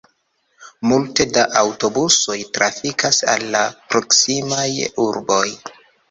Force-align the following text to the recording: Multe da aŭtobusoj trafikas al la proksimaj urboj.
Multe 0.91 1.25
da 1.33 1.41
aŭtobusoj 1.59 2.37
trafikas 2.57 3.19
al 3.33 3.45
la 3.57 3.61
proksimaj 3.91 4.65
urboj. 5.05 5.43